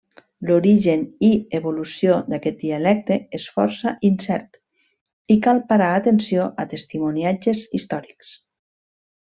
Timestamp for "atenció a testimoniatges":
6.01-7.65